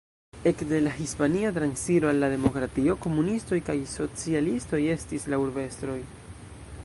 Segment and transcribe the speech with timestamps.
[0.49, 5.99] Ekde la Hispana Transiro al la Demokratio komunistoj kaj socialistoj estis la urbestroj.